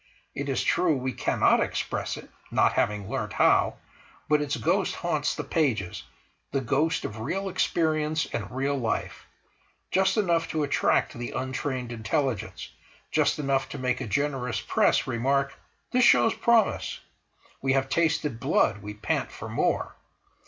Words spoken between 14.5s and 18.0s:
Press remark: "This shows promise." We have